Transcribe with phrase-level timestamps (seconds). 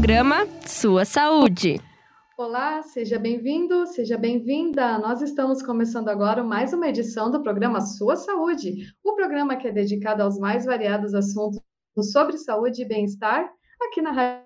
[0.00, 1.78] programa Sua Saúde.
[2.38, 4.98] Olá, seja bem-vindo, seja bem-vinda.
[4.98, 9.70] Nós estamos começando agora mais uma edição do programa Sua Saúde, o programa que é
[9.70, 11.60] dedicado aos mais variados assuntos
[12.10, 13.52] sobre saúde e bem-estar
[13.82, 14.42] aqui na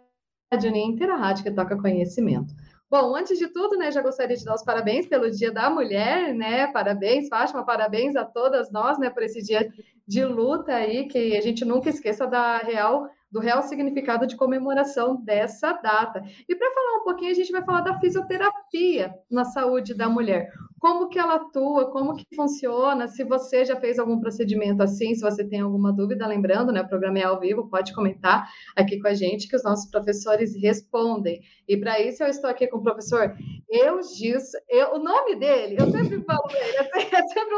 [0.52, 2.52] Rádio Ninter, a rádio que toca conhecimento.
[2.90, 6.34] Bom, antes de tudo, né, já gostaria de dar os parabéns pelo Dia da Mulher,
[6.34, 6.66] né?
[6.72, 9.68] Parabéns, Fátima, parabéns a todas nós, né, por esse dia
[10.06, 15.20] de luta aí, que a gente nunca esqueça da real do real significado de comemoração
[15.20, 16.22] dessa data.
[16.48, 20.52] E para falar um pouquinho, a gente vai falar da fisioterapia na saúde da mulher
[20.84, 25.22] como que ela atua, como que funciona, se você já fez algum procedimento assim, se
[25.22, 29.08] você tem alguma dúvida, lembrando, né, o programa é ao vivo, pode comentar aqui com
[29.08, 31.40] a gente que os nossos professores respondem.
[31.66, 33.34] E para isso eu estou aqui com o professor
[33.70, 36.76] Eugis, eu, o nome dele, eu sempre falo ele,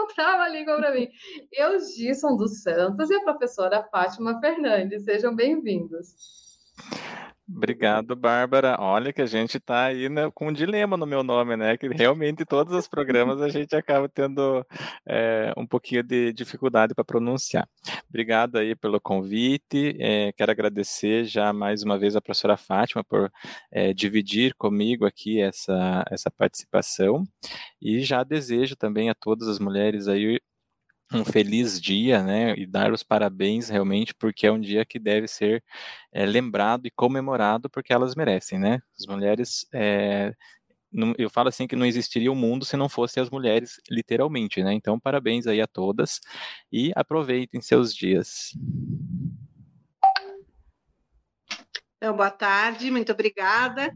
[0.06, 1.09] sempre um trava-língua para mim,
[1.52, 6.45] Eugison dos Santos e a professora Fátima Fernandes, sejam bem-vindos.
[7.48, 8.77] Obrigado, Bárbara.
[8.80, 11.77] Olha que a gente está aí né, com um dilema no meu nome, né?
[11.77, 14.66] Que realmente todos os programas a gente acaba tendo
[15.07, 17.68] é, um pouquinho de dificuldade para pronunciar.
[18.09, 19.96] Obrigado aí pelo convite.
[20.01, 23.30] É, quero agradecer já mais uma vez a professora Fátima por
[23.71, 27.23] é, dividir comigo aqui essa, essa participação.
[27.80, 30.40] E já desejo também a todas as mulheres aí
[31.12, 35.29] um feliz dia, né, e dar os parabéns realmente, porque é um dia que deve
[35.29, 35.62] ser
[36.12, 38.80] é, lembrado e comemorado, porque elas merecem, né?
[38.99, 40.34] As mulheres, é,
[40.93, 43.80] não, eu falo assim que não existiria o um mundo se não fossem as mulheres,
[43.90, 44.73] literalmente, né?
[44.73, 46.21] Então, parabéns aí a todas
[46.73, 48.52] e aproveitem seus dias.
[51.96, 53.93] Então, boa tarde, muito obrigada.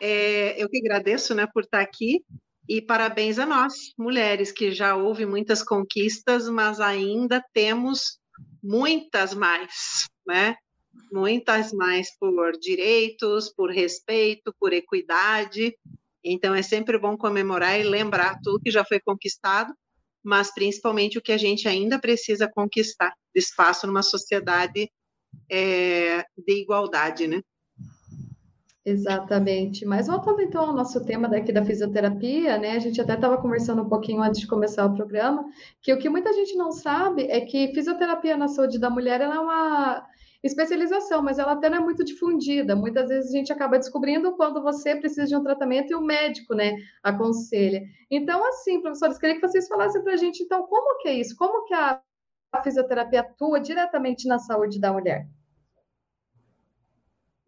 [0.00, 2.24] É, eu que agradeço, né, por estar aqui
[2.68, 8.18] e parabéns a nós, mulheres, que já houve muitas conquistas, mas ainda temos
[8.62, 10.56] muitas mais, né?
[11.12, 15.76] Muitas mais por direitos, por respeito, por equidade.
[16.24, 19.74] Então é sempre bom comemorar e lembrar tudo que já foi conquistado,
[20.24, 24.90] mas principalmente o que a gente ainda precisa conquistar, espaço numa sociedade
[25.50, 27.42] é, de igualdade, né?
[28.86, 29.86] Exatamente.
[29.86, 32.72] Mas voltando então ao nosso tema daqui da fisioterapia, né?
[32.72, 35.44] A gente até estava conversando um pouquinho antes de começar o programa,
[35.80, 39.28] que o que muita gente não sabe é que fisioterapia na saúde da mulher é
[39.28, 40.06] uma
[40.42, 42.76] especialização, mas ela até não é muito difundida.
[42.76, 46.54] Muitas vezes a gente acaba descobrindo quando você precisa de um tratamento e o médico,
[46.54, 47.82] né, aconselha.
[48.10, 51.34] Então, assim, professores, queria que vocês falassem para a gente, então, como que é isso?
[51.36, 52.02] Como que a
[52.62, 55.26] fisioterapia atua diretamente na saúde da mulher?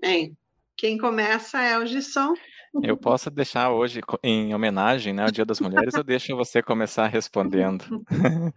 [0.01, 0.37] Bem,
[0.77, 2.35] quem começa é o Gisson.
[2.83, 7.07] Eu posso deixar hoje, em homenagem né, ao Dia das Mulheres, eu deixo você começar
[7.07, 7.85] respondendo.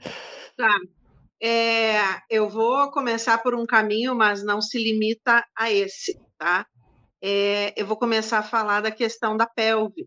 [0.57, 0.75] Tá.
[1.41, 6.67] É, eu vou começar por um caminho, mas não se limita a esse, tá?
[7.21, 10.05] É, eu vou começar a falar da questão da pelve.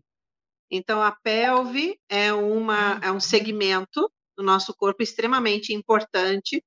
[0.69, 4.07] Então, a pelve é, uma, é um segmento
[4.37, 6.63] do nosso corpo extremamente importante.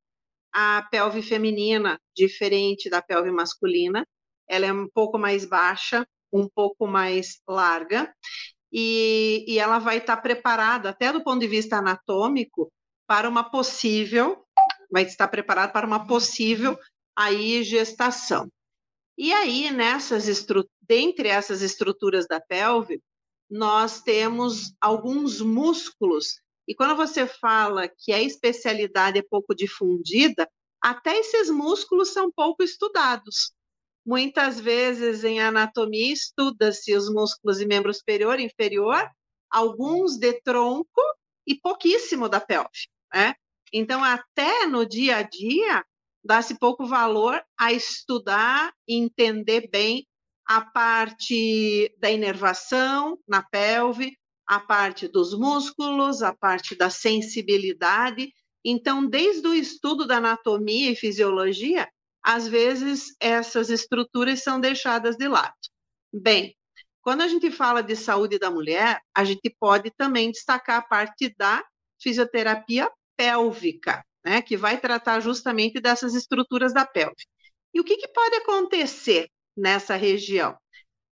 [0.53, 4.05] A pelve feminina, diferente da pelve masculina,
[4.49, 8.13] ela é um pouco mais baixa, um pouco mais larga,
[8.73, 12.71] e, e ela vai estar preparada, até do ponto de vista anatômico,
[13.07, 14.45] para uma possível,
[14.91, 16.79] vai estar preparada para uma possível
[17.17, 18.51] aí gestação.
[19.17, 20.27] E aí, nessas
[20.83, 23.01] dentre essas estruturas da pelve,
[23.49, 26.41] nós temos alguns músculos.
[26.69, 30.49] E quando você fala que a especialidade é pouco difundida,
[30.83, 33.53] até esses músculos são pouco estudados.
[34.07, 39.05] Muitas vezes em anatomia estuda-se os músculos e membro superior e inferior,
[39.51, 41.03] alguns de tronco
[41.45, 43.35] e pouquíssimo da pelve, né?
[43.73, 45.85] Então, até no dia a dia,
[46.25, 50.07] dá-se pouco valor a estudar entender bem
[50.47, 58.33] a parte da inervação na pelve, a parte dos músculos, a parte da sensibilidade.
[58.65, 61.89] Então, desde o estudo da anatomia e fisiologia,
[62.27, 65.55] às vezes essas estruturas são deixadas de lado.
[66.13, 66.57] Bem,
[67.01, 71.33] quando a gente fala de saúde da mulher, a gente pode também destacar a parte
[71.39, 71.65] da
[72.03, 77.15] fisioterapia pélvica, né, que vai tratar justamente dessas estruturas da pelve.
[77.73, 80.59] E o que, que pode acontecer nessa região?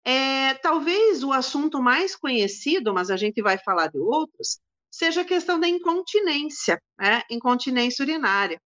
[0.05, 4.59] É, talvez o assunto mais conhecido, mas a gente vai falar de outros,
[4.89, 8.57] seja a questão da incontinência, né, incontinência urinária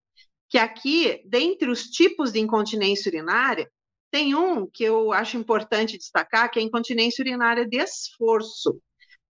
[0.55, 3.69] que aqui, dentre os tipos de incontinência urinária,
[4.09, 8.81] tem um que eu acho importante destacar, que é a incontinência urinária de esforço.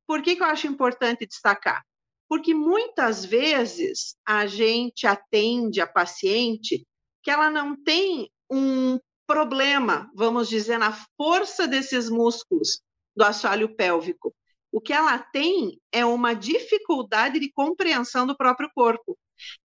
[0.07, 1.83] Por que, que eu acho importante destacar?
[2.29, 6.87] Porque muitas vezes a gente atende a paciente
[7.23, 12.83] que ela não tem um problema, vamos dizer, na força desses músculos
[13.17, 14.37] do assoalho pélvico.
[14.71, 19.17] O que ela tem é uma dificuldade de compreensão do próprio corpo.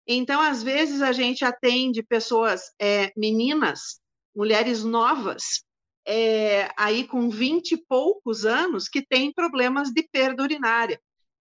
[0.07, 3.99] Então, às vezes, a gente atende pessoas, é, meninas,
[4.35, 5.63] mulheres novas,
[6.05, 10.99] é, aí com 20 e poucos anos, que têm problemas de perda urinária,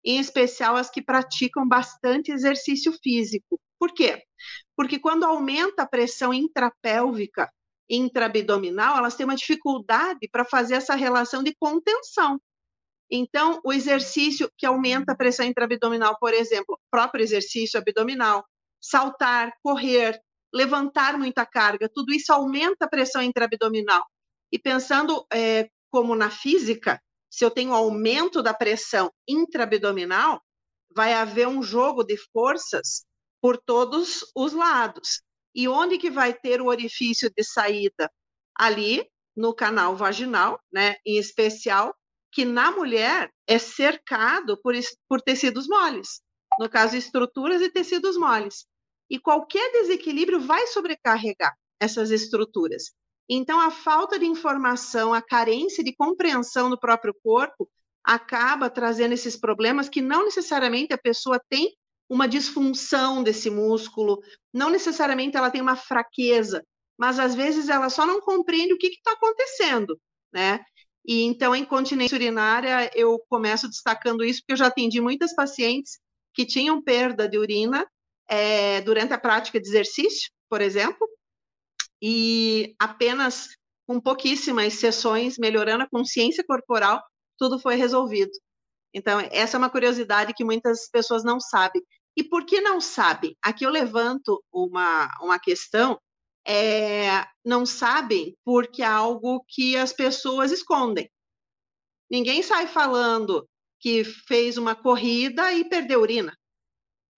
[0.04, 3.60] em especial as que praticam bastante exercício físico.
[3.78, 4.22] Por quê?
[4.76, 7.50] Porque quando aumenta a pressão intrapélvica,
[7.88, 12.40] intraabdominal, elas têm uma dificuldade para fazer essa relação de contenção.
[13.16, 18.44] Então, o exercício que aumenta a pressão intraabdominal, por exemplo, próprio exercício abdominal,
[18.82, 20.20] saltar, correr,
[20.52, 24.04] levantar muita carga, tudo isso aumenta a pressão intraabdominal.
[24.50, 27.00] E pensando é, como na física,
[27.30, 30.42] se eu tenho aumento da pressão intraabdominal,
[30.92, 33.04] vai haver um jogo de forças
[33.40, 35.22] por todos os lados.
[35.54, 38.10] E onde que vai ter o orifício de saída?
[38.58, 41.94] Ali no canal vaginal, né, em especial,
[42.34, 44.74] que na mulher é cercado por,
[45.08, 46.20] por tecidos moles,
[46.58, 48.66] no caso, estruturas e tecidos moles.
[49.08, 52.92] E qualquer desequilíbrio vai sobrecarregar essas estruturas.
[53.28, 57.70] Então, a falta de informação, a carência de compreensão do próprio corpo
[58.02, 61.72] acaba trazendo esses problemas que não necessariamente a pessoa tem
[62.08, 64.20] uma disfunção desse músculo,
[64.52, 66.62] não necessariamente ela tem uma fraqueza,
[66.98, 69.98] mas às vezes ela só não compreende o que está acontecendo,
[70.32, 70.60] né?
[71.04, 75.98] E então, a incontinência urinária, eu começo destacando isso, porque eu já atendi muitas pacientes
[76.32, 77.86] que tinham perda de urina
[78.28, 81.06] é, durante a prática de exercício, por exemplo,
[82.00, 83.48] e apenas
[83.86, 87.02] com pouquíssimas sessões, melhorando a consciência corporal,
[87.38, 88.32] tudo foi resolvido.
[88.94, 91.82] Então, essa é uma curiosidade que muitas pessoas não sabem.
[92.16, 93.36] E por que não sabem?
[93.42, 95.98] Aqui eu levanto uma, uma questão,
[96.46, 101.10] é, não sabem porque é algo que as pessoas escondem.
[102.10, 103.48] Ninguém sai falando
[103.80, 106.36] que fez uma corrida e perdeu urina,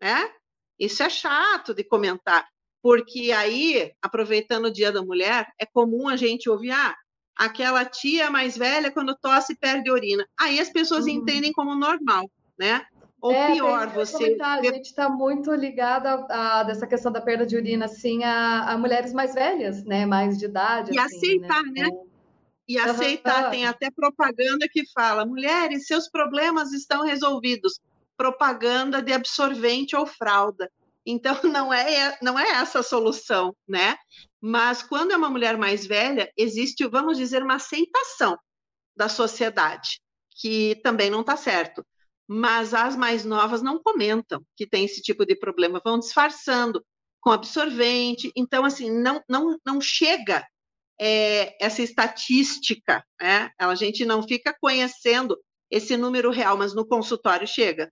[0.01, 0.33] né?
[0.79, 2.47] Isso é chato de comentar
[2.87, 6.95] porque aí, aproveitando o Dia da Mulher, é comum a gente ouvir, ah,
[7.35, 10.25] aquela tia mais velha, quando tosse, perde urina.
[10.39, 11.11] Aí as pessoas uhum.
[11.11, 12.87] entendem como normal, né?
[13.27, 14.37] Ou é, pior, você.
[14.41, 18.71] A gente está muito ligada a, a, dessa questão da perda de urina, assim, a,
[18.71, 20.07] a mulheres mais velhas, né?
[20.07, 20.93] Mais de idade.
[20.95, 21.83] E assim, aceitar, né?
[21.83, 21.87] né?
[21.89, 22.07] Então,
[22.69, 27.81] e aceitar, tem até propaganda que fala: mulheres, seus problemas estão resolvidos.
[28.17, 30.71] Propaganda de absorvente ou fralda.
[31.05, 33.97] Então, não é, não é essa a solução, né?
[34.41, 38.39] Mas quando é uma mulher mais velha, existe, vamos dizer, uma aceitação
[38.97, 40.01] da sociedade,
[40.31, 41.85] que também não está certo.
[42.29, 46.85] Mas as mais novas não comentam que tem esse tipo de problema, vão disfarçando
[47.21, 48.33] com absorvente.
[48.37, 50.45] Então, assim, não, não, não chega
[51.01, 53.51] é, essa estatística, né?
[53.59, 55.39] A gente não fica conhecendo
[55.71, 57.91] esse número real, mas no consultório chega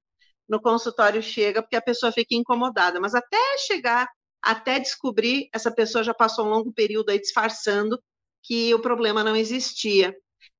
[0.48, 4.08] no consultório chega porque a pessoa fica incomodada, mas até chegar,
[4.42, 8.00] até descobrir, essa pessoa já passou um longo período aí disfarçando
[8.42, 10.14] que o problema não existia.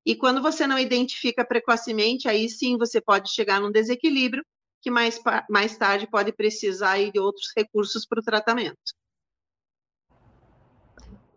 [0.07, 4.45] E quando você não identifica precocemente, aí sim você pode chegar num desequilíbrio
[4.83, 8.77] que mais, mais tarde pode precisar de outros recursos para o tratamento.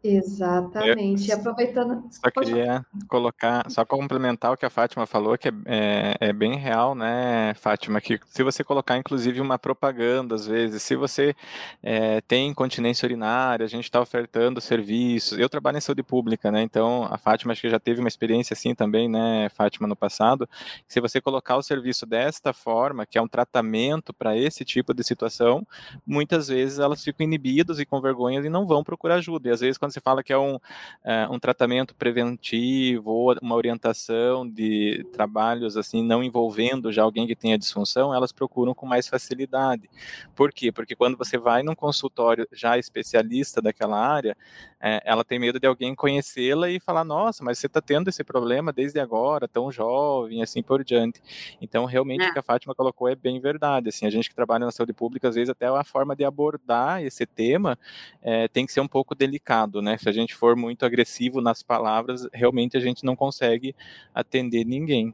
[0.04, 1.30] Exatamente.
[1.30, 2.04] Eu aproveitando.
[2.12, 6.56] Só queria colocar, só complementar o que a Fátima falou, que é, é, é, bem
[6.56, 8.00] real, né, Fátima?
[8.00, 11.36] Que se você colocar, inclusive, uma propaganda, às vezes, se você
[11.82, 15.38] é, tem incontinência urinária, a gente está ofertando serviços.
[15.38, 16.62] Eu trabalho em saúde pública, né?
[16.62, 20.48] Então, a Fátima acho que já teve uma experiência assim também, né, Fátima, no passado.
[20.88, 25.04] Se você colocar o serviço desta forma, que é um tratamento para esse tipo de
[25.04, 25.66] situação,
[26.06, 29.50] muitas vezes elas ficam inibidas e com vergonha e não vão procurar ajuda.
[29.50, 30.60] E às vezes, quando você fala que é um,
[31.04, 37.36] é, um tratamento preventivo ou uma orientação de trabalhos assim, não envolvendo já alguém que
[37.36, 39.90] tenha disfunção, elas procuram com mais facilidade.
[40.36, 40.72] Por quê?
[40.72, 44.36] Porque quando você vai num consultório já especialista daquela área,
[44.80, 48.24] é, ela tem medo de alguém conhecê-la e falar, nossa, mas você está tendo esse
[48.24, 51.22] problema desde agora, tão jovem, assim por diante.
[51.60, 52.30] Então, realmente, é.
[52.30, 53.90] o que a Fátima colocou é bem verdade.
[53.90, 57.04] Assim, a gente que trabalha na saúde pública, às vezes até a forma de abordar
[57.04, 57.78] esse tema
[58.22, 59.98] é, tem que ser um pouco delicado, né?
[59.98, 63.76] Se a gente for muito agressivo nas palavras, realmente a gente não consegue
[64.14, 65.14] atender ninguém.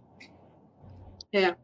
[1.31, 1.55] É.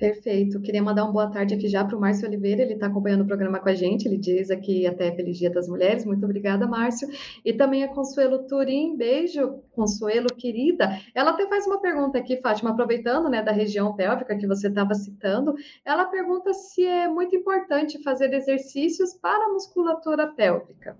[0.00, 0.58] Perfeito.
[0.62, 3.26] Queria mandar uma boa tarde aqui já para o Márcio Oliveira, ele está acompanhando o
[3.26, 7.06] programa com a gente, ele diz aqui até Feliz Dia das Mulheres, muito obrigada, Márcio.
[7.44, 10.88] E também a Consuelo Turim, beijo, Consuelo querida.
[11.14, 14.94] Ela até faz uma pergunta aqui, Fátima, aproveitando né, da região pélvica que você estava
[14.94, 15.54] citando,
[15.84, 20.96] ela pergunta se é muito importante fazer exercícios para a musculatura pélvica.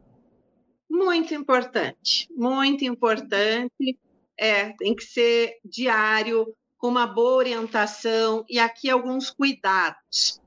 [0.90, 3.98] Muito importante, muito importante.
[4.38, 6.46] É, tem que ser diário,
[6.80, 10.40] com uma boa orientação e aqui alguns cuidados.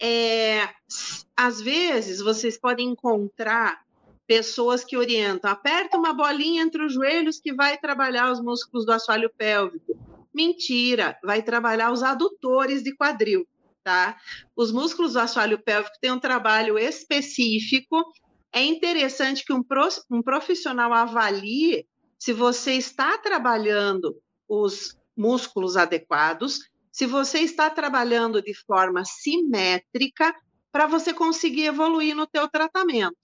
[0.00, 0.68] É,
[1.34, 3.80] às vezes vocês podem encontrar
[4.26, 8.92] pessoas que orientam, aperta uma bolinha entre os joelhos que vai trabalhar os músculos do
[8.92, 9.98] assoalho pélvico.
[10.32, 13.48] Mentira, vai trabalhar os adutores de quadril,
[13.82, 14.18] tá?
[14.54, 18.04] Os músculos do assoalho pélvico têm um trabalho específico.
[18.52, 19.64] É interessante que um,
[20.10, 21.86] um profissional avalie
[22.18, 26.60] se você está trabalhando os músculos adequados,
[26.92, 30.32] se você está trabalhando de forma simétrica
[30.70, 33.18] para você conseguir evoluir no teu tratamento.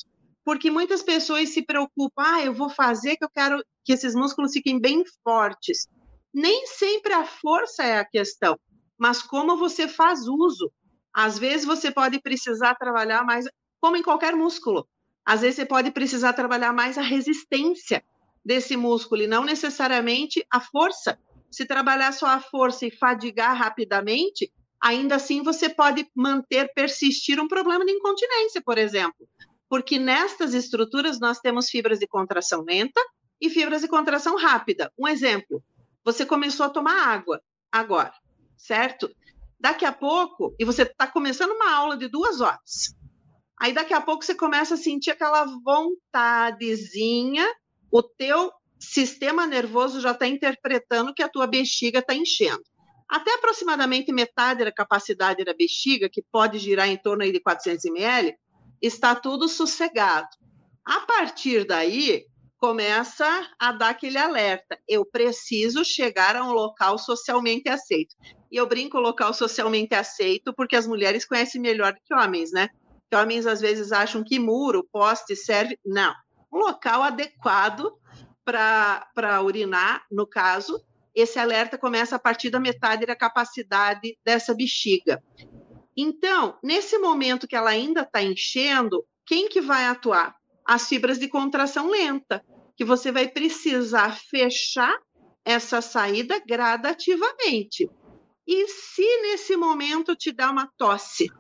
[0.44, 4.52] Porque muitas pessoas se preocupam, ah, eu vou fazer que eu quero que esses músculos
[4.52, 5.88] fiquem bem fortes.
[6.32, 8.58] Nem sempre a força é a questão,
[8.98, 10.70] mas como você faz uso.
[11.12, 13.46] Às vezes você pode precisar trabalhar mais,
[13.80, 14.86] como em qualquer músculo.
[15.24, 18.04] Às vezes você pode precisar trabalhar mais a resistência
[18.44, 21.18] desse músculo e não necessariamente a força
[21.54, 27.48] se trabalhar só a força e fadigar rapidamente, ainda assim você pode manter, persistir um
[27.48, 29.28] problema de incontinência, por exemplo.
[29.68, 33.00] Porque nestas estruturas nós temos fibras de contração lenta
[33.40, 34.92] e fibras de contração rápida.
[34.98, 35.62] Um exemplo,
[36.04, 38.12] você começou a tomar água agora,
[38.56, 39.10] certo?
[39.58, 42.94] Daqui a pouco, e você está começando uma aula de duas horas.
[43.58, 47.46] Aí daqui a pouco você começa a sentir aquela vontadezinha,
[47.90, 48.52] o teu
[48.84, 52.62] sistema nervoso já está interpretando que a tua bexiga está enchendo.
[53.08, 58.34] Até aproximadamente metade da capacidade da bexiga, que pode girar em torno de 400 ml,
[58.80, 60.28] está tudo sossegado.
[60.84, 62.24] A partir daí,
[62.58, 63.26] começa
[63.58, 64.78] a dar aquele alerta.
[64.88, 68.16] Eu preciso chegar a um local socialmente aceito.
[68.50, 72.68] E eu brinco local socialmente aceito porque as mulheres conhecem melhor do que homens, né?
[73.10, 75.78] Que homens às vezes acham que muro, poste serve.
[75.84, 76.14] Não.
[76.52, 77.92] Um local adequado
[78.44, 80.84] para urinar, no caso,
[81.14, 85.22] esse alerta começa a partir da metade da capacidade dessa bexiga.
[85.96, 90.34] Então, nesse momento que ela ainda está enchendo, quem que vai atuar?
[90.66, 92.44] As fibras de contração lenta,
[92.76, 94.92] que você vai precisar fechar
[95.44, 97.88] essa saída gradativamente.
[98.46, 101.30] E se nesse momento te dá uma tosse,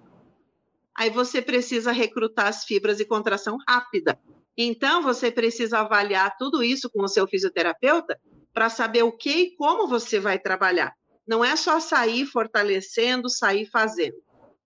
[0.96, 4.18] aí você precisa recrutar as fibras de contração rápida,
[4.56, 8.18] então, você precisa avaliar tudo isso com o seu fisioterapeuta
[8.52, 10.94] para saber o que e como você vai trabalhar.
[11.26, 14.16] Não é só sair fortalecendo, sair fazendo.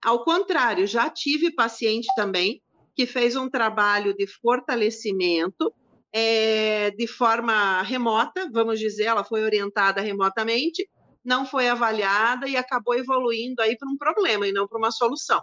[0.04, 2.60] Ao contrário, já tive paciente também
[2.94, 5.72] que fez um trabalho de fortalecimento
[6.12, 10.88] é, de forma remota, vamos dizer, ela foi orientada remotamente,
[11.24, 15.42] não foi avaliada e acabou evoluindo aí para um problema e não para uma solução.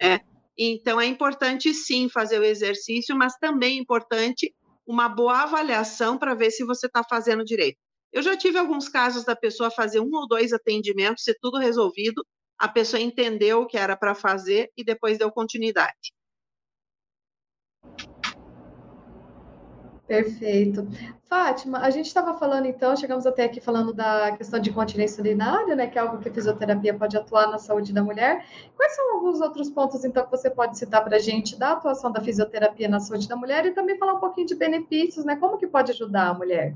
[0.00, 0.20] É.
[0.58, 4.52] Então, é importante sim fazer o exercício, mas também é importante
[4.84, 7.78] uma boa avaliação para ver se você está fazendo direito.
[8.12, 12.24] Eu já tive alguns casos da pessoa fazer um ou dois atendimentos, ser tudo resolvido,
[12.58, 16.12] a pessoa entendeu o que era para fazer e depois deu continuidade.
[20.08, 20.88] Perfeito.
[21.28, 25.76] Fátima, a gente estava falando então, chegamos até aqui falando da questão de continência urinária,
[25.76, 28.46] né, que é algo que a fisioterapia pode atuar na saúde da mulher.
[28.74, 32.10] Quais são alguns outros pontos então que você pode citar para a gente da atuação
[32.10, 35.36] da fisioterapia na saúde da mulher e também falar um pouquinho de benefícios, né?
[35.36, 36.74] Como que pode ajudar a mulher?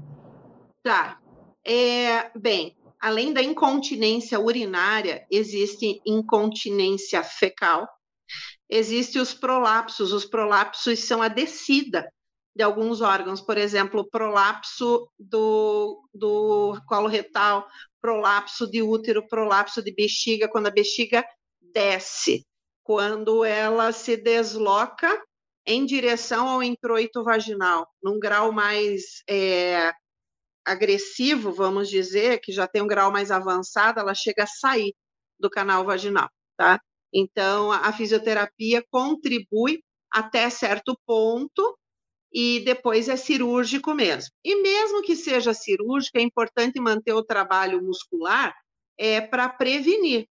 [0.82, 1.18] Tá.
[1.66, 7.88] É, bem, além da incontinência urinária, existe incontinência fecal,
[8.68, 10.12] existem os prolapsos.
[10.12, 12.06] Os prolapsos são a descida
[12.54, 17.66] de alguns órgãos, por exemplo, prolapso do, do colo retal,
[18.00, 21.24] prolapso de útero, prolapso de bexiga, quando a bexiga
[21.60, 22.46] desce,
[22.82, 25.22] quando ela se desloca
[25.64, 29.92] em direção ao introito vaginal, num grau mais é,
[30.64, 34.94] agressivo, vamos dizer, que já tem um grau mais avançado, ela chega a sair
[35.38, 36.80] do canal vaginal, tá?
[37.12, 41.78] Então, a fisioterapia contribui até certo ponto
[42.32, 44.32] e depois é cirúrgico mesmo.
[44.44, 48.54] E mesmo que seja cirúrgico, é importante manter o trabalho muscular
[48.98, 50.26] é, para prevenir,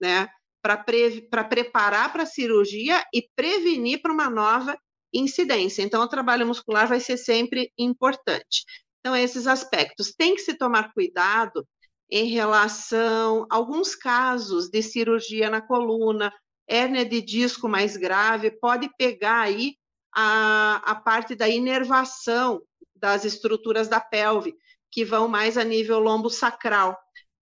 [0.00, 0.28] né?
[0.62, 4.78] Para pre preparar para a cirurgia e prevenir para uma nova
[5.12, 5.82] incidência.
[5.82, 8.64] Então, o trabalho muscular vai ser sempre importante.
[9.00, 10.12] Então, esses aspectos.
[10.12, 11.66] Tem que se tomar cuidado
[12.10, 16.32] em relação a alguns casos de cirurgia na coluna,
[16.68, 19.74] hérnia de disco mais grave, pode pegar aí
[20.14, 22.62] a, a parte da inervação
[22.94, 24.54] das estruturas da pelve,
[24.90, 26.96] que vão mais a nível lombo-sacral.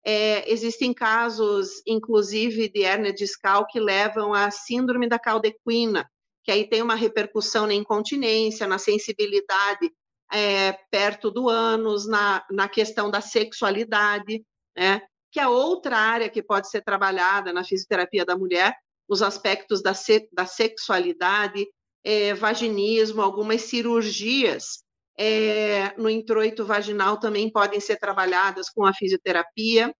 [0.04, 6.08] É, existem casos, inclusive, de hérnia discal que levam à síndrome da caldequina,
[6.44, 9.90] que aí tem uma repercussão na incontinência, na sensibilidade
[10.32, 14.44] é, perto do ânus, na, na questão da sexualidade,
[14.76, 15.02] né?
[15.30, 18.74] que é outra área que pode ser trabalhada na fisioterapia da mulher,
[19.08, 21.66] os aspectos da, se, da sexualidade,
[22.08, 24.82] é, vaginismo, algumas cirurgias
[25.14, 29.94] é, no introito vaginal também podem ser trabalhadas com a fisioterapia,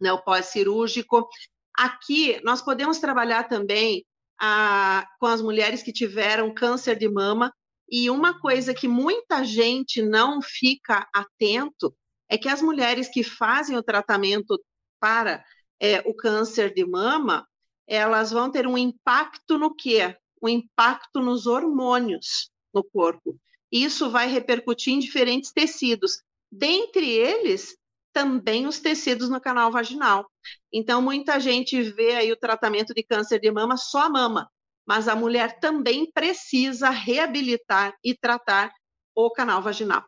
[0.00, 1.28] né, o pós-cirúrgico.
[1.76, 4.06] Aqui, nós podemos trabalhar também
[4.40, 7.52] a, com as mulheres que tiveram câncer de mama,
[7.90, 11.92] e uma coisa que muita gente não fica atento
[12.28, 14.56] é que as mulheres que fazem o tratamento
[15.00, 15.44] para
[15.80, 17.44] é, o câncer de mama,
[17.88, 20.16] elas vão ter um impacto no quê?
[20.44, 23.38] Um impacto nos hormônios no corpo.
[23.72, 26.22] Isso vai repercutir em diferentes tecidos,
[26.52, 27.76] dentre eles
[28.12, 30.30] também os tecidos no canal vaginal.
[30.72, 34.48] Então, muita gente vê aí o tratamento de câncer de mama só a mama,
[34.86, 38.70] mas a mulher também precisa reabilitar e tratar
[39.14, 40.04] o canal vaginal.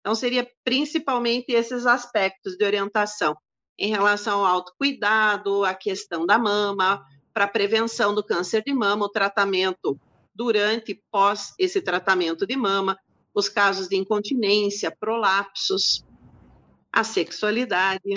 [0.00, 3.36] Então, seria principalmente esses aspectos de orientação
[3.78, 9.08] em relação ao autocuidado, a questão da mama, para prevenção do câncer de mama, o
[9.08, 9.98] tratamento
[10.34, 12.98] durante e pós esse tratamento de mama,
[13.34, 16.04] os casos de incontinência, prolapsos,
[16.92, 18.14] a sexualidade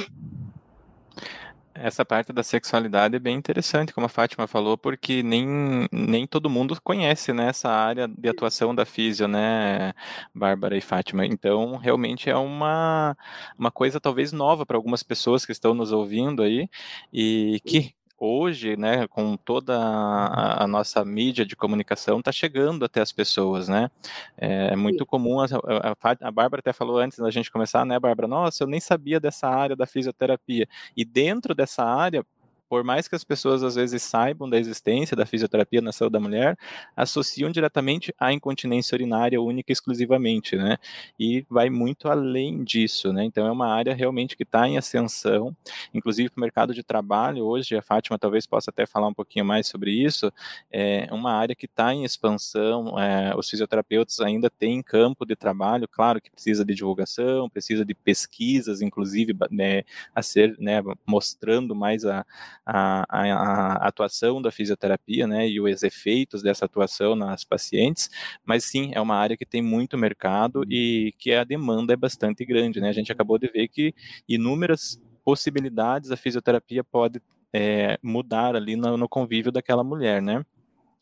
[1.76, 5.46] essa parte da sexualidade é bem interessante, como a Fátima falou, porque nem,
[5.92, 9.94] nem todo mundo conhece né, essa área de atuação da físio, né,
[10.34, 11.26] Bárbara e Fátima.
[11.26, 13.18] Então, realmente é uma,
[13.60, 16.70] uma coisa talvez nova para algumas pessoas que estão nos ouvindo aí
[17.12, 23.02] e que hoje, né, com toda a, a nossa mídia de comunicação, está chegando até
[23.02, 23.90] as pessoas, né?
[24.38, 25.06] É, muito Sim.
[25.06, 28.28] comum, a, a, a Bárbara até falou antes da gente começar, né, Bárbara?
[28.28, 30.68] Nossa, eu nem sabia dessa área da fisioterapia.
[30.96, 32.26] E dentro dessa área,
[32.70, 36.20] por mais que as pessoas às vezes saibam da existência da fisioterapia na saúde da
[36.20, 36.58] mulher,
[36.96, 40.78] associam diretamente à incontinência urinária única e exclusivamente, né?
[41.20, 43.24] E vai muito além disso, né?
[43.24, 45.56] Então é uma área realmente que está em ascensão,
[45.94, 49.46] inclusive para o mercado de trabalho hoje, a Fátima talvez possa até falar um pouquinho
[49.46, 50.32] mais sobre isso,
[50.72, 55.88] é uma área que está em expansão, é, os fisioterapeutas ainda têm campo de trabalho,
[55.88, 62.06] claro que precisa de divulgação, precisa de pesquisas, inclusive, né, a ser, né, mostrando mais
[62.06, 62.26] a
[62.66, 68.10] a, a, a, atuação da fisioterapia, né, e os efeitos dessa atuação nas pacientes,
[68.44, 72.44] mas sim, é uma área que tem muito mercado e que a demanda é bastante
[72.44, 73.94] grande, né, a gente acabou de ver que
[74.28, 77.22] inúmeras possibilidades a fisioterapia pode
[77.54, 80.44] é, mudar ali no, no, convívio daquela mulher, né,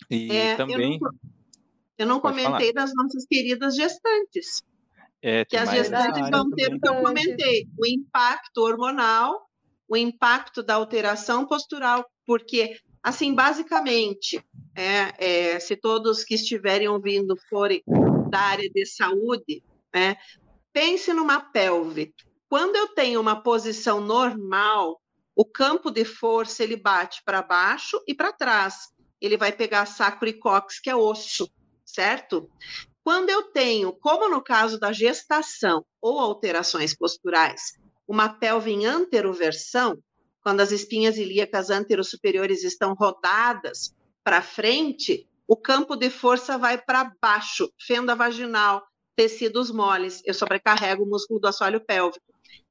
[0.10, 0.96] e é, também...
[0.96, 1.20] Eu não,
[1.98, 2.74] eu não comentei falar.
[2.74, 4.62] das nossas queridas gestantes,
[5.22, 9.48] é, que as gestantes vão ter o que eu comentei, o impacto hormonal
[9.88, 14.44] o impacto da alteração postural, porque, assim, basicamente,
[14.76, 17.84] é, é, se todos que estiverem ouvindo forem
[18.30, 20.16] da área de saúde, né,
[20.72, 22.14] pense numa pelve.
[22.50, 25.00] Quando eu tenho uma posição normal,
[25.36, 28.92] o campo de força ele bate para baixo e para trás.
[29.20, 31.50] Ele vai pegar sacro e cox, que é osso,
[31.86, 32.50] certo?
[33.04, 37.74] Quando eu tenho, como no caso da gestação ou alterações posturais,
[38.08, 39.98] uma pelve em anteroversão,
[40.42, 47.12] quando as espinhas ilíacas anterosuperiores estão rodadas para frente, o campo de força vai para
[47.22, 48.84] baixo, fenda vaginal,
[49.16, 50.22] tecidos moles.
[50.26, 52.26] Eu sobrecarrego o músculo do assoalho pélvico.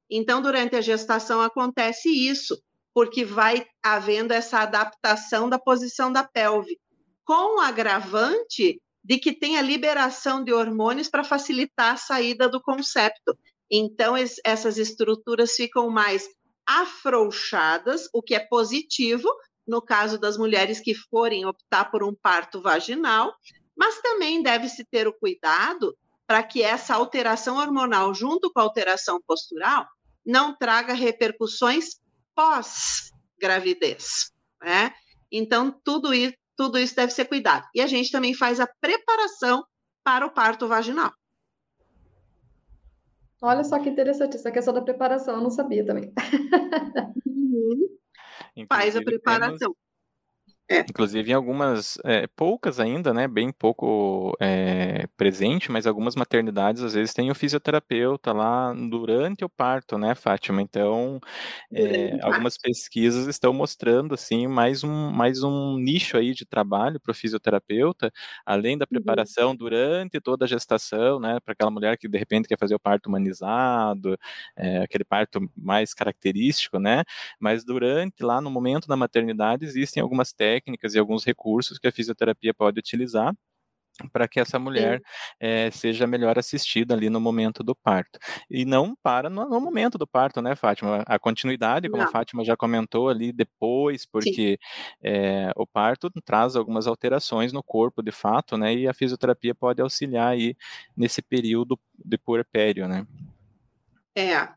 [0.09, 2.61] Então, durante a gestação acontece isso,
[2.93, 6.79] porque vai havendo essa adaptação da posição da pelve,
[7.25, 12.61] com o agravante de que tem a liberação de hormônios para facilitar a saída do
[12.61, 13.37] concepto.
[13.75, 16.29] Então, es, essas estruturas ficam mais
[16.63, 19.27] afrouxadas, o que é positivo
[19.67, 23.33] no caso das mulheres que forem optar por um parto vaginal,
[23.75, 29.19] mas também deve-se ter o cuidado para que essa alteração hormonal, junto com a alteração
[29.25, 29.87] postural,
[30.23, 31.95] não traga repercussões
[32.35, 34.31] pós-gravidez.
[34.61, 34.93] Né?
[35.31, 37.67] Então, tudo isso, tudo isso deve ser cuidado.
[37.73, 39.65] E a gente também faz a preparação
[40.03, 41.11] para o parto vaginal.
[43.43, 46.13] Olha só que interessante, essa questão da preparação, eu não sabia também.
[47.27, 47.97] Uhum.
[48.69, 49.57] Faz a preparação.
[49.57, 49.77] Temos,
[50.79, 50.85] é.
[50.89, 56.93] Inclusive em algumas, é, poucas ainda, né, bem pouco é, presente, mas algumas maternidades às
[56.93, 60.61] vezes tem o fisioterapeuta lá durante o parto, né, Fátima?
[60.61, 61.19] Então,
[61.71, 67.11] é, algumas pesquisas estão mostrando, assim, mais um, mais um nicho aí de trabalho para
[67.11, 68.11] o fisioterapeuta,
[68.45, 68.89] além da uhum.
[68.89, 69.55] preparação uhum.
[69.55, 73.07] durante toda a gestação, né, para aquela mulher que de repente quer fazer o parto
[73.07, 74.17] humanizado,
[74.57, 77.03] é, aquele parto mais característico, né,
[77.39, 81.87] mas durante, lá no momento da maternidade, existem algumas técnicas técnicas e alguns recursos que
[81.87, 83.35] a fisioterapia pode utilizar
[84.11, 85.01] para que essa mulher
[85.39, 88.17] é, seja melhor assistida ali no momento do parto.
[88.49, 91.03] E não para no, no momento do parto, né, Fátima?
[91.05, 92.09] A continuidade, como não.
[92.09, 94.57] a Fátima já comentou ali depois, porque
[95.01, 98.73] é, o parto traz algumas alterações no corpo, de fato, né?
[98.73, 100.55] E a fisioterapia pode auxiliar aí
[100.97, 103.05] nesse período de puerpério, né?
[104.15, 104.47] É,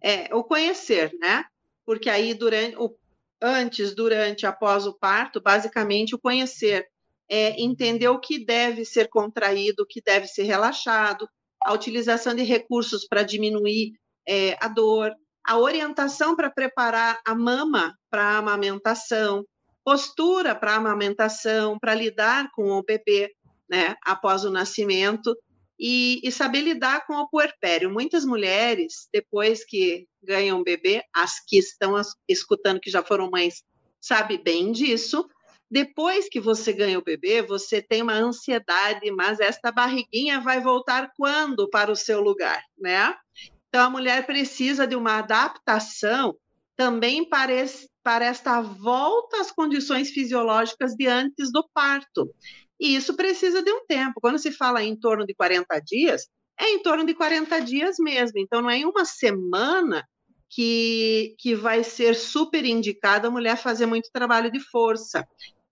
[0.00, 1.44] é o conhecer, né?
[1.84, 2.96] Porque aí durante o
[3.40, 6.86] antes, durante, após o parto, basicamente o conhecer.
[7.28, 11.28] É, entender o que deve ser contraído, o que deve ser relaxado,
[11.64, 13.94] a utilização de recursos para diminuir
[14.28, 15.12] é, a dor,
[15.44, 19.44] a orientação para preparar a mama para a amamentação,
[19.84, 23.32] postura para a amamentação, para lidar com o bebê
[23.68, 25.36] né, após o nascimento
[25.78, 27.92] e, e, saber lidar com o puerpério.
[27.92, 31.94] Muitas mulheres, depois que ganham bebê, as que estão
[32.28, 33.62] escutando que já foram mães,
[34.00, 35.28] sabem bem disso,
[35.70, 41.10] depois que você ganha o bebê, você tem uma ansiedade, mas esta barriguinha vai voltar
[41.16, 43.14] quando para o seu lugar, né?
[43.68, 46.36] Então a mulher precisa de uma adaptação
[46.76, 52.32] também para, esse, para esta volta às condições fisiológicas de antes do parto.
[52.78, 54.20] E isso precisa de um tempo.
[54.20, 58.38] Quando se fala em torno de 40 dias, é em torno de 40 dias mesmo.
[58.38, 60.06] Então não é em uma semana
[60.48, 65.26] que, que vai ser super indicado a mulher fazer muito trabalho de força.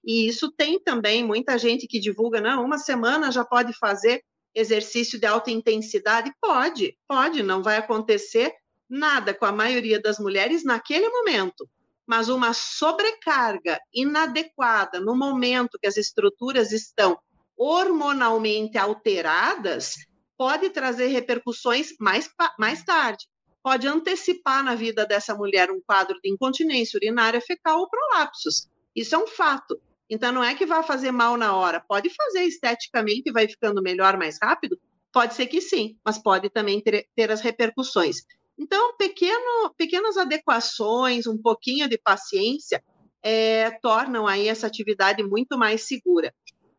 [0.04, 4.22] E isso tem também muita gente que divulga, não, uma semana já pode fazer
[4.54, 6.30] exercício de alta intensidade?
[6.40, 8.52] Pode, pode, não vai acontecer
[8.88, 11.68] nada com a maioria das mulheres naquele momento.
[12.06, 17.18] Mas uma sobrecarga inadequada no momento que as estruturas estão
[17.56, 19.94] hormonalmente alteradas
[20.36, 23.26] pode trazer repercussões mais, mais tarde.
[23.62, 28.68] Pode antecipar na vida dessa mulher um quadro de incontinência urinária fecal ou prolapsos.
[28.94, 29.80] Isso é um fato.
[30.08, 31.80] Então, não é que vai fazer mal na hora.
[31.80, 34.78] Pode fazer esteticamente e vai ficando melhor mais rápido?
[35.10, 38.16] Pode ser que sim, mas pode também ter, ter as repercussões.
[38.58, 42.82] Então, pequeno, pequenas adequações, um pouquinho de paciência,
[43.22, 46.32] é, tornam aí essa atividade muito mais segura.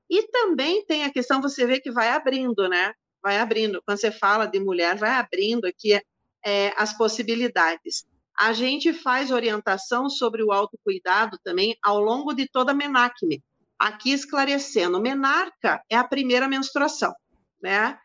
[0.09, 2.93] E também tem a questão, você vê que vai abrindo, né?
[3.21, 3.81] Vai abrindo.
[3.85, 5.99] Quando você fala de mulher, vai abrindo aqui
[6.45, 8.05] é, as possibilidades.
[8.37, 13.43] A gente faz orientação sobre o autocuidado também ao longo de toda a menacme.
[13.79, 17.13] Aqui esclarecendo, menarca é a primeira menstruação,
[17.61, 17.97] né?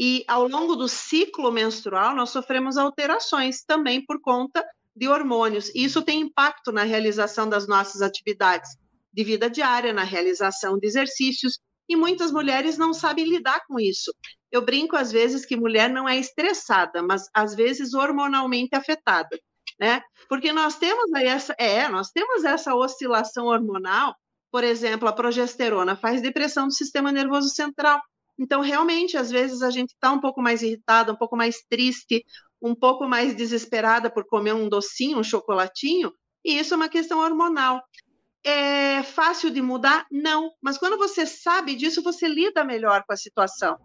[0.00, 4.64] E ao longo do ciclo menstrual, nós sofremos alterações também por conta
[4.96, 5.68] de hormônios.
[5.74, 8.70] E isso tem impacto na realização das nossas atividades
[9.12, 14.14] de vida diária, na realização de exercícios, e muitas mulheres não sabem lidar com isso.
[14.50, 19.38] Eu brinco às vezes que mulher não é estressada, mas às vezes hormonalmente afetada
[19.80, 20.02] né?
[20.28, 24.14] Porque nós temos aí essa, é, nós temos essa oscilação hormonal,
[24.52, 27.98] por exemplo, a progesterona faz depressão do sistema nervoso central.
[28.40, 32.24] Então, realmente, às vezes a gente está um pouco mais irritada, um pouco mais triste,
[32.60, 36.10] um pouco mais desesperada por comer um docinho, um chocolatinho,
[36.42, 37.82] e isso é uma questão hormonal.
[38.42, 40.06] É fácil de mudar?
[40.10, 43.78] Não, mas quando você sabe disso, você lida melhor com a situação.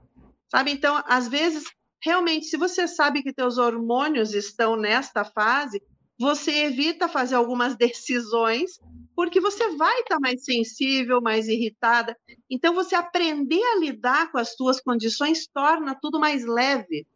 [0.50, 0.72] Sabe?
[0.72, 1.66] Então, às vezes,
[2.02, 5.84] realmente, se você sabe que teus hormônios estão nesta fase,
[6.18, 8.80] você evita fazer algumas decisões,
[9.16, 12.18] porque você vai estar mais sensível, mais irritada.
[12.50, 17.08] Então, você aprender a lidar com as suas condições torna tudo mais leve,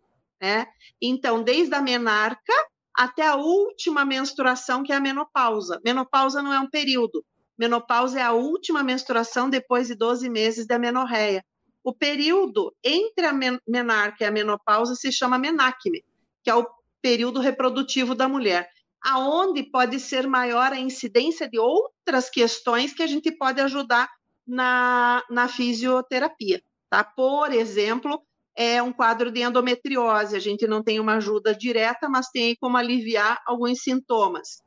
[0.42, 0.68] né?
[1.02, 2.54] Então, desde a menarca
[2.96, 5.80] até a última menstruação, que é a menopausa.
[5.84, 7.24] Menopausa não é um período.
[7.58, 11.44] Menopausa é a última menstruação depois de 12 meses da menorreia.
[11.84, 13.34] O período entre a
[13.68, 16.04] menarca e a menopausa se chama menacme,
[16.44, 16.68] que é o
[17.02, 18.70] período reprodutivo da mulher,
[19.04, 24.10] aonde pode ser maior a incidência de outras questões que a gente pode ajudar
[24.46, 26.62] na, na fisioterapia.
[26.90, 27.04] Tá?
[27.04, 28.22] Por exemplo,
[28.56, 32.76] é um quadro de endometriose, a gente não tem uma ajuda direta, mas tem como
[32.76, 34.62] aliviar alguns sintomas.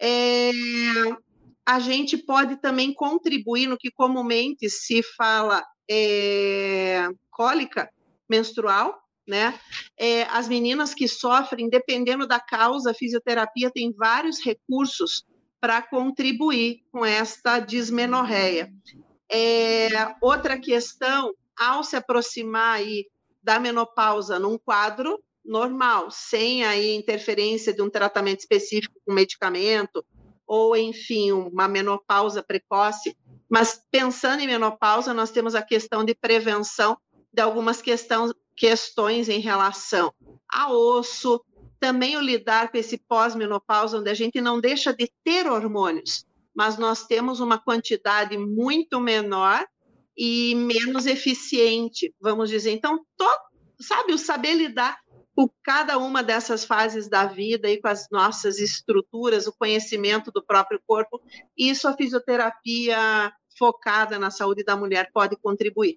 [0.00, 0.50] É,
[1.66, 7.88] a gente pode também contribuir no que comumente se fala é, cólica
[8.28, 9.58] menstrual, né?
[9.96, 15.24] É, as meninas que sofrem, dependendo da causa, a fisioterapia tem vários recursos
[15.60, 18.72] para contribuir com esta dismenorreia.
[19.30, 19.88] É,
[20.22, 23.06] outra questão, ao se aproximar aí
[23.42, 30.04] da menopausa num quadro normal, sem aí interferência de um tratamento específico com medicamento,
[30.46, 33.16] ou enfim, uma menopausa precoce,
[33.48, 36.96] mas pensando em menopausa, nós temos a questão de prevenção
[37.32, 40.12] de algumas questão, questões em relação
[40.52, 41.42] a osso,
[41.78, 46.76] também o lidar com esse pós-menopausa, onde a gente não deixa de ter hormônios, mas
[46.76, 49.64] nós temos uma quantidade muito menor
[50.16, 52.72] e menos eficiente, vamos dizer.
[52.72, 53.00] Então,
[53.80, 54.98] sabe, o saber lidar
[55.36, 60.44] com cada uma dessas fases da vida e com as nossas estruturas, o conhecimento do
[60.44, 61.22] próprio corpo,
[61.56, 65.96] isso a fisioterapia focada na saúde da mulher pode contribuir.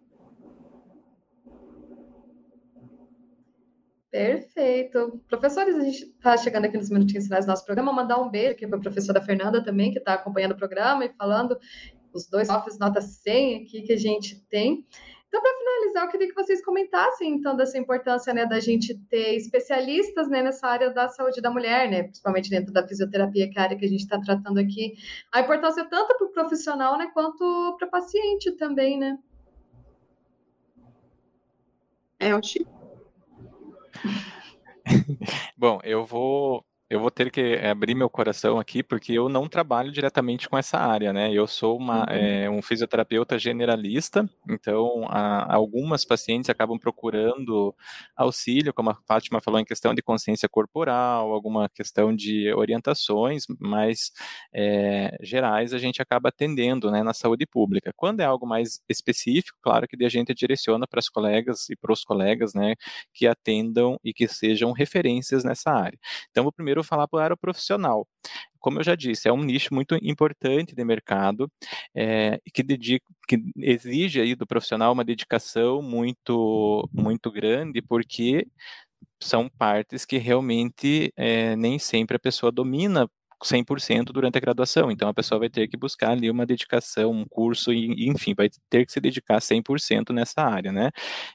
[4.11, 5.21] Perfeito.
[5.29, 7.93] Professores, a gente está chegando aqui nos minutinhos finais do nosso programa.
[7.93, 11.13] Mandar um beijo aqui para a professora Fernanda também, que está acompanhando o programa e
[11.13, 11.57] falando
[12.13, 14.85] os dois offs nota 100 aqui que a gente tem.
[15.29, 19.33] Então, para finalizar, eu queria que vocês comentassem, então, dessa importância, né, da gente ter
[19.35, 23.61] especialistas, né, nessa área da saúde da mulher, né, principalmente dentro da fisioterapia, que é
[23.61, 24.95] a área que a gente está tratando aqui.
[25.31, 29.17] A importância tanto para o profissional, né, quanto para o paciente também, né?
[32.19, 32.80] É, o Chico.
[35.57, 39.47] Bom, eu vou eu vou ter que eh, abrir meu coração aqui, porque eu não
[39.47, 41.31] trabalho diretamente com essa área, né?
[41.33, 42.05] Eu sou uma, uhum.
[42.09, 47.73] é, um fisioterapeuta generalista, então a, algumas pacientes acabam procurando
[48.13, 54.11] auxílio, como a Fátima falou, em questão de consciência corporal, alguma questão de orientações mais
[54.53, 57.93] é, gerais, a gente acaba atendendo né, na saúde pública.
[57.95, 61.93] Quando é algo mais específico, claro que a gente direciona para as colegas e para
[61.93, 62.75] os colegas né,
[63.13, 65.97] que atendam e que sejam referências nessa área.
[66.29, 68.07] Então, o primeiro falar para o profissional.
[68.59, 71.51] Como eu já disse, é um nicho muito importante de mercado
[71.95, 78.47] é, que, dedica, que exige aí do profissional uma dedicação muito, muito grande, porque
[79.21, 83.07] são partes que realmente é, nem sempre a pessoa domina
[83.43, 84.91] 100% durante a graduação.
[84.91, 88.49] Então, a pessoa vai ter que buscar ali uma dedicação, um curso, e, enfim, vai
[88.69, 90.91] ter que se dedicar 100% nessa área, né?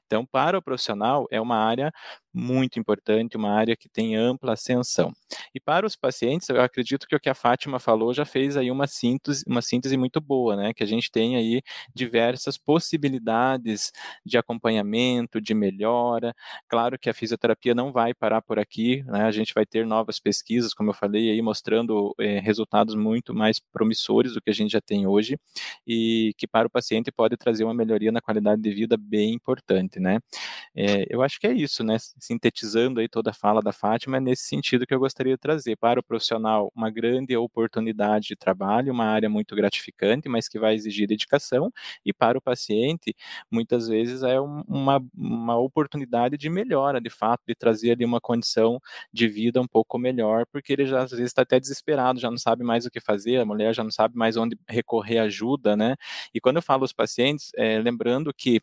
[0.06, 1.92] Então, para o profissional, é uma área
[2.36, 5.12] muito importante, uma área que tem ampla ascensão.
[5.54, 8.70] E para os pacientes, eu acredito que o que a Fátima falou já fez aí
[8.70, 10.74] uma síntese, uma síntese muito boa, né?
[10.74, 11.62] Que a gente tem aí
[11.94, 13.90] diversas possibilidades
[14.24, 16.34] de acompanhamento, de melhora.
[16.68, 19.22] Claro que a fisioterapia não vai parar por aqui, né?
[19.24, 23.58] A gente vai ter novas pesquisas, como eu falei aí, mostrando é, resultados muito mais
[23.58, 25.38] promissores do que a gente já tem hoje
[25.86, 29.98] e que para o paciente pode trazer uma melhoria na qualidade de vida bem importante,
[29.98, 30.18] né?
[30.74, 31.96] É, eu acho que é isso, né?
[32.26, 35.76] Sintetizando aí toda a fala da Fátima, é nesse sentido que eu gostaria de trazer
[35.76, 40.74] para o profissional uma grande oportunidade de trabalho, uma área muito gratificante, mas que vai
[40.74, 41.70] exigir dedicação,
[42.04, 43.14] e para o paciente,
[43.50, 48.80] muitas vezes é uma, uma oportunidade de melhora, de fato, de trazer ali uma condição
[49.12, 52.38] de vida um pouco melhor, porque ele já às vezes está até desesperado, já não
[52.38, 55.94] sabe mais o que fazer, a mulher já não sabe mais onde recorrer ajuda, né?
[56.34, 58.60] E quando eu falo aos pacientes, é, lembrando que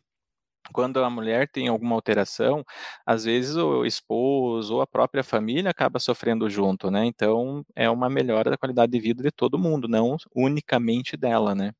[0.72, 2.64] quando a mulher tem alguma alteração,
[3.04, 7.04] às vezes o esposo ou a própria família acaba sofrendo junto, né?
[7.04, 11.72] Então é uma melhora da qualidade de vida de todo mundo, não unicamente dela, né?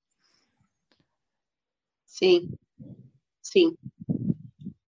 [2.06, 2.50] Sim,
[3.42, 3.76] sim.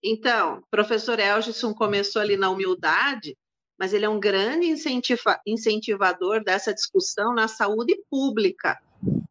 [0.03, 3.37] Então, professor Elgison começou ali na humildade,
[3.77, 8.79] mas ele é um grande incentiva incentivador dessa discussão na saúde pública.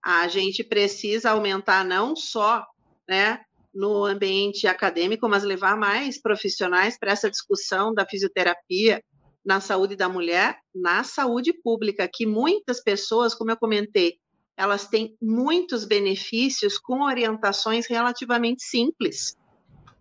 [0.04, 2.64] A gente precisa aumentar não só
[3.08, 3.40] né,
[3.72, 9.02] no ambiente acadêmico, mas levar mais profissionais para essa discussão da fisioterapia
[9.44, 14.18] na saúde da mulher, na saúde pública, que muitas pessoas, como eu comentei,
[14.56, 19.35] elas têm muitos benefícios com orientações relativamente simples.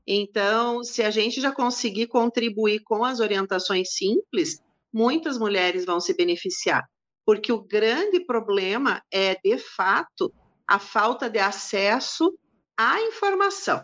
[0.06, 6.14] Então, se a gente já conseguir contribuir com as orientações simples, muitas mulheres vão se
[6.16, 6.84] beneficiar,
[7.26, 10.34] porque o grande problema é, de fato,
[10.68, 12.34] a falta de acesso
[12.80, 13.84] à informação.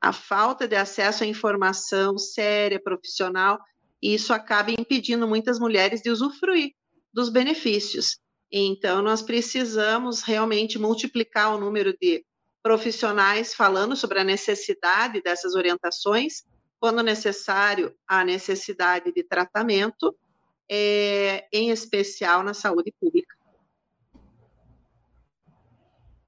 [0.00, 3.60] A falta de acesso à informação séria, profissional,
[4.02, 6.72] isso acaba impedindo muitas mulheres de usufruir
[7.12, 8.18] dos benefícios.
[8.50, 12.26] Então, nós precisamos realmente multiplicar o número de
[12.60, 16.42] profissionais falando sobre a necessidade dessas orientações,
[16.80, 20.12] quando necessário, a necessidade de tratamento,
[20.68, 23.36] é, em especial na saúde pública.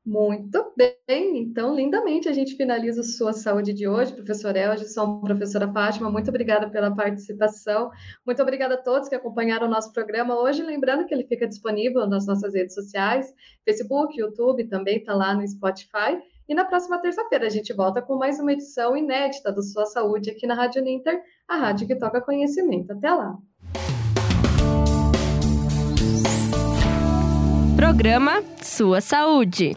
[0.07, 4.13] Muito bem, então, lindamente a gente finaliza o Sua Saúde de hoje.
[4.13, 7.91] Professor Elgison, professora Fátima, muito obrigada pela participação.
[8.25, 10.63] Muito obrigada a todos que acompanharam o nosso programa hoje.
[10.63, 15.45] Lembrando que ele fica disponível nas nossas redes sociais, Facebook, YouTube, também está lá no
[15.45, 16.23] Spotify.
[16.49, 20.31] E na próxima terça-feira a gente volta com mais uma edição inédita do Sua Saúde
[20.31, 22.93] aqui na Rádio Ninter, a rádio que toca conhecimento.
[22.93, 23.37] Até lá!
[27.77, 29.77] Programa Sua Saúde.